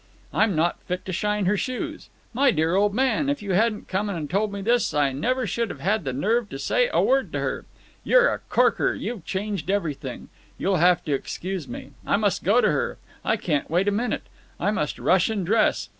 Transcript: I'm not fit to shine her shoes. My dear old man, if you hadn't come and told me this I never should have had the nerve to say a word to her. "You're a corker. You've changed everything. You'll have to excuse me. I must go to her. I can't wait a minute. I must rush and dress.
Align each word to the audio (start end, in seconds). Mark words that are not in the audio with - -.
I'm 0.33 0.55
not 0.55 0.79
fit 0.87 1.05
to 1.05 1.13
shine 1.13 1.45
her 1.45 1.55
shoes. 1.55 2.09
My 2.33 2.49
dear 2.49 2.73
old 2.73 2.91
man, 2.95 3.29
if 3.29 3.43
you 3.43 3.51
hadn't 3.51 3.87
come 3.87 4.09
and 4.09 4.27
told 4.27 4.51
me 4.51 4.59
this 4.61 4.95
I 4.95 5.11
never 5.11 5.45
should 5.45 5.69
have 5.69 5.79
had 5.79 6.05
the 6.05 6.11
nerve 6.11 6.49
to 6.49 6.57
say 6.57 6.89
a 6.91 7.03
word 7.03 7.31
to 7.33 7.39
her. 7.39 7.65
"You're 8.03 8.33
a 8.33 8.39
corker. 8.49 8.95
You've 8.95 9.25
changed 9.25 9.69
everything. 9.69 10.29
You'll 10.57 10.77
have 10.77 11.03
to 11.05 11.13
excuse 11.13 11.67
me. 11.67 11.91
I 12.03 12.17
must 12.17 12.43
go 12.43 12.61
to 12.61 12.71
her. 12.71 12.97
I 13.23 13.37
can't 13.37 13.69
wait 13.69 13.87
a 13.87 13.91
minute. 13.91 14.23
I 14.59 14.71
must 14.71 14.97
rush 14.97 15.29
and 15.29 15.45
dress. 15.45 15.89